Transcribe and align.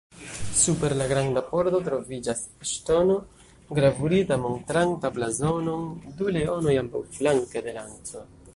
Super 0.59 0.93
la 0.99 1.05
granda 1.09 1.41
pordo 1.49 1.81
troviĝas 1.89 2.41
ŝtono 2.69 3.17
gravurita 3.81 4.39
montranta 4.47 5.13
blazonon: 5.19 5.87
du 6.21 6.33
leonoj 6.39 6.75
ambaŭflanke 6.85 7.65
de 7.69 7.79
lanco. 7.81 8.27